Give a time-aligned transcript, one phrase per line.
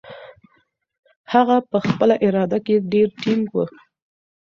[1.33, 3.57] هغه په خپله اراده کې ډېر ټینګ و.